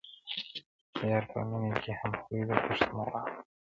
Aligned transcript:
یار 1.09 1.23
په 1.31 1.37
مینه 1.49 1.77
کي 1.83 1.91
هم 1.99 2.11
خوی 2.21 2.41
د 2.49 2.51
پښتون 2.65 2.99
غواړم, 3.09 3.39